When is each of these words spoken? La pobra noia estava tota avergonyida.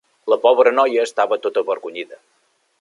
La 0.33 0.37
pobra 0.45 0.71
noia 0.77 1.05
estava 1.09 1.39
tota 1.45 1.65
avergonyida. 1.67 2.21